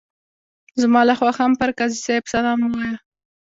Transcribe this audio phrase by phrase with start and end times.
[0.81, 2.95] زما لخوا هم پر قاضي صاحب سلام ووایه.